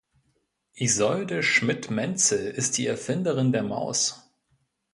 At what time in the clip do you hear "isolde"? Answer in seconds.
0.77-1.43